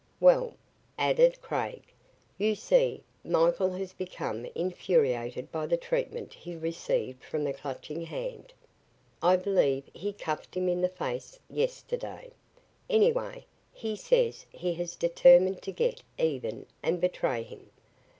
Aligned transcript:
"Well," 0.19 0.55
added 0.97 1.39
Craig, 1.43 1.83
"you 2.39 2.55
see, 2.55 3.03
Michael 3.23 3.69
has 3.73 3.93
become 3.93 4.47
infuriated 4.55 5.51
by 5.51 5.67
the 5.67 5.77
treatment 5.77 6.33
he 6.33 6.55
received 6.55 7.23
from 7.23 7.43
the 7.43 7.53
Clutching 7.53 8.01
Hand. 8.01 8.51
I 9.21 9.35
believe 9.35 9.83
he 9.93 10.11
cuffed 10.11 10.55
him 10.57 10.67
in 10.67 10.81
the 10.81 10.89
face 10.89 11.37
yesterday. 11.51 12.31
Anyway, 12.89 13.45
he 13.71 13.95
says 13.95 14.47
he 14.51 14.73
has 14.73 14.95
determined 14.95 15.61
to 15.61 15.71
get 15.71 16.01
even 16.17 16.65
and 16.81 16.99
betray 16.99 17.43
him. 17.43 17.69